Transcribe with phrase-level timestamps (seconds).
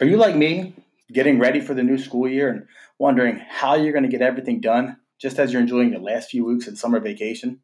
[0.00, 0.74] Are you like me,
[1.12, 2.66] getting ready for the new school year and
[2.98, 6.44] wondering how you're going to get everything done just as you're enjoying your last few
[6.44, 7.60] weeks of summer vacation?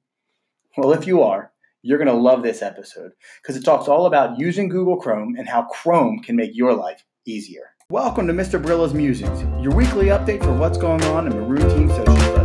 [0.77, 1.52] Well, if you are,
[1.82, 5.48] you're going to love this episode because it talks all about using Google Chrome and
[5.48, 7.70] how Chrome can make your life easier.
[7.91, 8.62] Welcome to Mr.
[8.62, 12.38] Brilla's Musings, your weekly update for what's going on in Maroon Team Social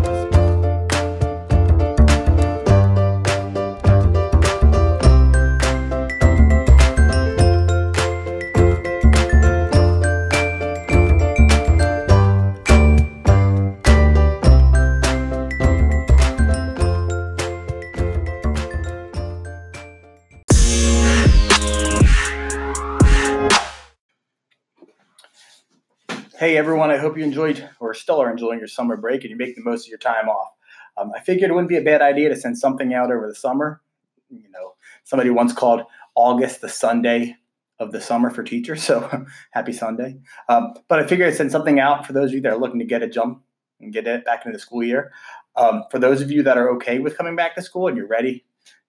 [26.44, 29.38] Hey everyone, I hope you enjoyed or still are enjoying your summer break and you
[29.38, 30.50] make the most of your time off.
[30.98, 33.34] Um, I figured it wouldn't be a bad idea to send something out over the
[33.34, 33.82] summer.
[34.30, 34.74] You know,
[35.06, 35.84] somebody once called
[36.16, 37.38] August the Sunday
[37.80, 40.18] of the summer for teachers, so happy Sunday.
[40.50, 42.80] Um, but I figured I'd send something out for those of you that are looking
[42.80, 43.42] to get a jump
[43.80, 45.14] and get it back into the school year.
[45.56, 48.06] Um, for those of you that are okay with coming back to school and you're
[48.06, 48.44] ready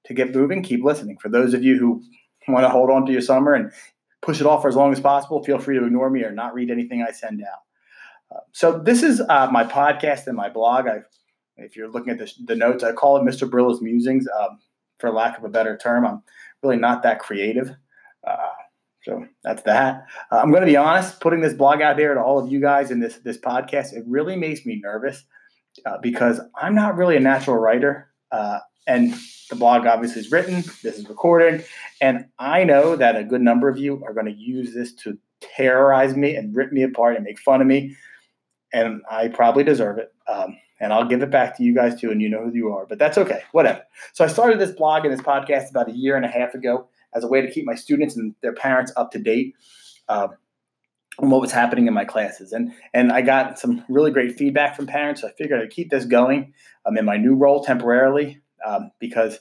[0.06, 1.18] to get moving, keep listening.
[1.18, 2.02] For those of you who
[2.48, 3.70] want to hold on to your summer and
[4.24, 6.54] push it off for as long as possible, feel free to ignore me or not
[6.54, 8.34] read anything I send out.
[8.34, 10.86] Uh, so this is uh, my podcast and my blog.
[10.86, 11.00] I,
[11.56, 13.48] if you're looking at the, the, notes, I call it Mr.
[13.48, 14.58] Brilla's Musings, um,
[14.98, 16.06] for lack of a better term.
[16.06, 16.22] I'm
[16.62, 17.70] really not that creative.
[18.26, 18.48] Uh,
[19.02, 20.06] so that's that.
[20.32, 21.20] Uh, I'm going to be honest.
[21.20, 24.04] Putting this blog out there to all of you guys in this this podcast, it
[24.06, 25.24] really makes me nervous
[25.84, 28.08] uh, because I'm not really a natural writer.
[28.86, 29.14] And
[29.50, 31.64] the blog obviously is written, this is recorded,
[32.00, 35.18] and I know that a good number of you are going to use this to
[35.40, 37.96] terrorize me and rip me apart and make fun of me,
[38.72, 40.12] and I probably deserve it.
[40.26, 42.72] Um, and I'll give it back to you guys too, and you know who you
[42.74, 43.82] are, but that's okay, whatever.
[44.12, 46.88] So I started this blog and this podcast about a year and a half ago
[47.14, 49.54] as a way to keep my students and their parents up to date.
[50.08, 50.28] Uh,
[51.20, 52.52] on what was happening in my classes.
[52.52, 55.20] And and I got some really great feedback from parents.
[55.20, 56.52] So I figured I'd keep this going.
[56.84, 59.38] I'm in my new role temporarily um, because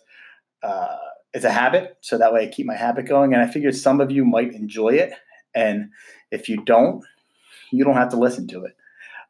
[0.61, 0.97] uh,
[1.33, 1.97] it's a habit.
[2.01, 3.33] So that way I keep my habit going.
[3.33, 5.13] And I figured some of you might enjoy it.
[5.55, 5.89] And
[6.31, 7.03] if you don't,
[7.71, 8.75] you don't have to listen to it.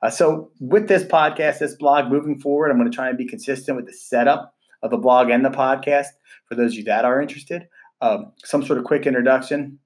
[0.01, 3.25] Uh, so with this podcast, this blog moving forward, I'm going to try and be
[3.25, 6.07] consistent with the setup of the blog and the podcast
[6.45, 7.67] for those of you that are interested.
[8.01, 9.79] Um, some sort of quick introduction,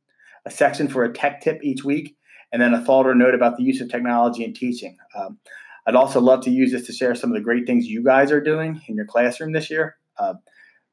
[0.45, 2.17] a section for a tech tip each week,
[2.51, 4.97] and then a thought or note about the use of technology in teaching.
[5.15, 5.37] Um,
[5.87, 8.29] I'd also love to use this to share some of the great things you guys
[8.29, 10.33] are doing in your classroom this year uh,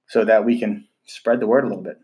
[0.06, 1.98] so that we can spread the word a little bit.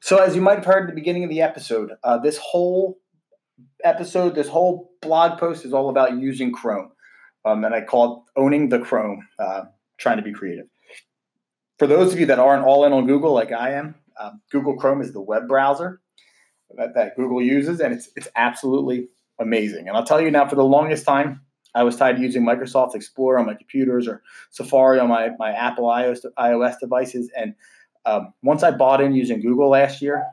[0.00, 2.98] So, as you might have heard at the beginning of the episode, uh, this whole
[3.82, 6.92] episode, this whole blog post is all about using Chrome.
[7.46, 9.62] Um, and I call it Owning the Chrome, uh,
[9.96, 10.66] trying to be creative.
[11.78, 14.76] For those of you that aren't all in on Google like I am, um, Google
[14.76, 16.00] Chrome is the web browser
[16.76, 19.88] that, that Google uses, and it's it's absolutely amazing.
[19.88, 21.42] And I'll tell you now, for the longest time,
[21.74, 25.52] I was tied to using Microsoft Explorer on my computers or Safari on my, my
[25.52, 27.30] Apple iOS, iOS devices.
[27.36, 27.54] And
[28.06, 30.24] um, once I bought in using Google last year,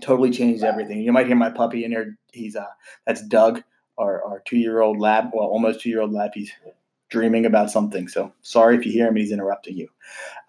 [0.00, 1.02] totally changed everything.
[1.02, 2.16] You might hear my puppy in here.
[2.32, 2.64] He's uh,
[3.06, 3.62] that's Doug,
[3.98, 6.30] our, our two year old lab, well, almost two year old lab.
[6.32, 6.50] He's
[7.08, 8.08] dreaming about something.
[8.08, 9.88] So sorry if you hear him, he's interrupting you.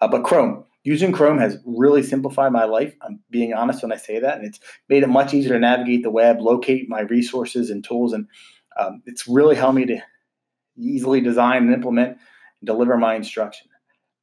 [0.00, 2.94] Uh, but Chrome, using Chrome has really simplified my life.
[3.02, 6.02] I'm being honest when I say that, and it's made it much easier to navigate
[6.02, 8.26] the web, locate my resources and tools, and
[8.78, 10.00] um, it's really helped me to
[10.76, 13.68] easily design and implement and deliver my instruction.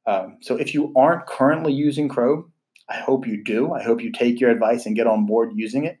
[0.06, 2.52] Um, so if you aren't currently using Chrome,
[2.88, 3.72] I hope you do.
[3.72, 5.98] I hope you take your advice and get on board using it.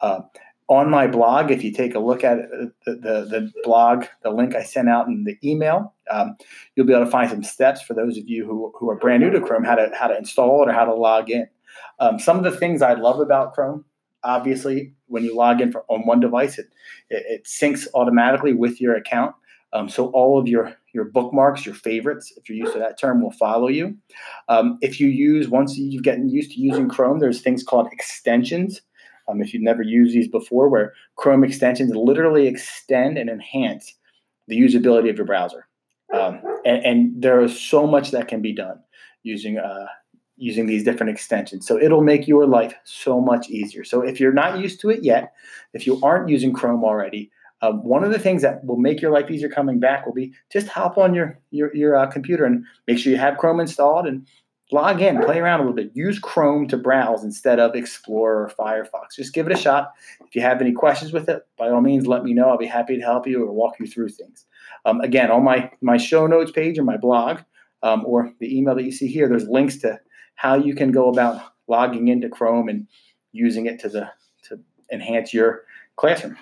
[0.00, 0.22] Uh,
[0.68, 2.38] on my blog, if you take a look at
[2.86, 6.36] the, the, the blog, the link I sent out in the email, um,
[6.74, 9.22] you'll be able to find some steps for those of you who, who are brand
[9.22, 11.46] new to Chrome, how to how to install it or how to log in.
[11.98, 13.84] Um, some of the things I love about Chrome,
[14.22, 16.66] obviously, when you log in for, on one device, it,
[17.10, 19.34] it, it syncs automatically with your account.
[19.74, 23.20] Um, so all of your your bookmarks, your favorites, if you're used to that term,
[23.20, 23.96] will follow you.
[24.48, 28.80] Um, if you use once you've gotten used to using Chrome, there's things called extensions
[29.28, 33.94] um, if you've never used these before, where Chrome extensions literally extend and enhance
[34.48, 35.66] the usability of your browser.
[36.12, 38.78] Um, and, and, there is so much that can be done
[39.22, 39.86] using uh,
[40.36, 41.66] using these different extensions.
[41.66, 43.84] So it'll make your life so much easier.
[43.84, 45.32] So if you're not used to it yet,
[45.72, 47.30] if you aren't using Chrome already,
[47.62, 50.32] uh, one of the things that will make your life easier coming back will be
[50.52, 54.06] just hop on your your, your uh, computer and make sure you have Chrome installed
[54.06, 54.26] and
[54.72, 55.92] log in, play around a little bit.
[55.94, 59.16] Use Chrome to browse instead of Explorer or Firefox.
[59.16, 59.92] Just give it a shot.
[60.26, 62.48] If you have any questions with it, by all means, let me know.
[62.48, 64.46] I'll be happy to help you or walk you through things.
[64.84, 67.40] Um, again, on my, my show notes page or my blog,
[67.82, 70.00] um, or the email that you see here, there's links to
[70.36, 72.86] how you can go about logging into Chrome and
[73.32, 74.10] using it to the
[74.44, 74.58] to
[74.90, 75.62] enhance your
[75.96, 76.36] classroom.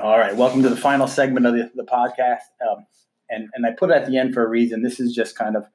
[0.00, 2.42] All right, welcome to the final segment of the, the podcast.
[2.64, 2.86] Um,
[3.28, 4.82] and, and I put it at the end for a reason.
[4.82, 5.66] This is just kind of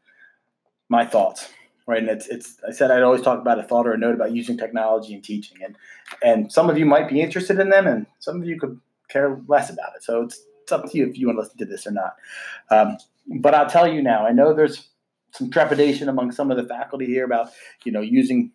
[0.88, 1.50] my thoughts,
[1.88, 1.98] right?
[1.98, 4.32] And it's, it's I said I'd always talk about a thought or a note about
[4.32, 5.58] using technology in teaching.
[5.62, 5.76] And,
[6.24, 8.80] and some of you might be interested in them, and some of you could
[9.10, 10.04] care less about it.
[10.04, 12.16] So it's, it's up to you if you want to listen to this or not.
[12.72, 12.98] Um,
[13.42, 14.88] but I'll tell you now, I know there's
[15.32, 17.50] some trepidation among some of the faculty here about,
[17.84, 18.54] you know, using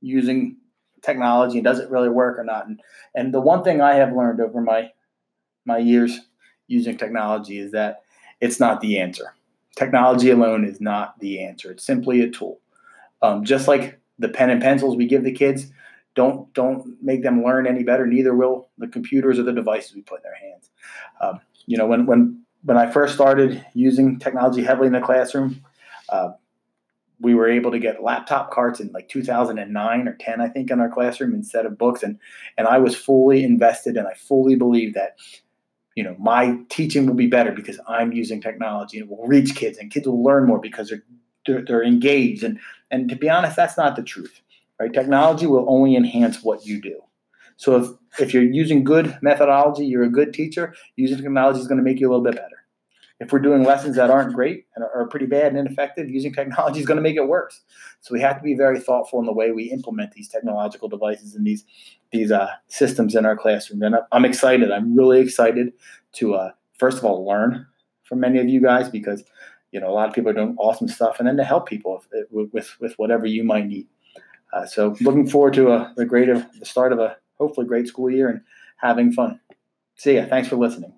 [0.00, 0.56] using
[1.02, 2.66] technology and does it really work or not.
[2.66, 2.80] And,
[3.14, 4.90] and the one thing I have learned over my
[5.64, 6.20] my years
[6.66, 8.02] using technology is that
[8.40, 9.34] it's not the answer.
[9.76, 11.72] Technology alone is not the answer.
[11.72, 12.60] It's simply a tool.
[13.22, 15.66] Um, just like the pen and pencils we give the kids,
[16.14, 18.06] don't don't make them learn any better.
[18.06, 20.70] Neither will the computers or the devices we put in their hands.
[21.20, 25.64] Um, you know, when when when I first started using technology heavily in the classroom,
[26.08, 26.30] uh,
[27.20, 30.80] we were able to get laptop carts in like 2009 or 10, I think, in
[30.80, 32.18] our classroom instead of books, and
[32.56, 35.16] and I was fully invested, and I fully believe that
[35.94, 39.54] you know my teaching will be better because i'm using technology and it will reach
[39.54, 41.02] kids and kids will learn more because they're,
[41.46, 42.42] they're, they're engaged.
[42.42, 42.58] And
[42.90, 44.40] and to be honest that's not the truth
[44.80, 44.92] right?
[44.92, 47.00] Technology will only enhance what you do.
[47.56, 47.88] So if
[48.20, 52.00] if you're using good methodology you're a good teacher using technology is going to make
[52.00, 52.48] you a little bit better.
[53.20, 56.80] If we're doing lessons that aren't great and are pretty bad and ineffective, using technology
[56.80, 57.60] is going to make it worse.
[58.00, 61.34] So we have to be very thoughtful in the way we implement these technological devices
[61.36, 61.64] and these
[62.14, 63.82] these uh, systems in our classroom.
[63.82, 64.70] And I'm excited.
[64.70, 65.72] I'm really excited
[66.14, 67.66] to uh, first of all learn
[68.04, 69.24] from many of you guys because
[69.72, 72.02] you know a lot of people are doing awesome stuff, and then to help people
[72.30, 73.86] with with, with whatever you might need.
[74.52, 77.66] Uh, so looking forward to a, uh, the great of the start of a hopefully
[77.66, 78.40] great school year and
[78.76, 79.40] having fun.
[79.96, 80.26] See ya.
[80.28, 80.92] Thanks for listening.